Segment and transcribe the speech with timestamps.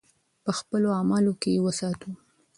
[0.43, 2.09] په خپلو اعمالو کې یې وساتو.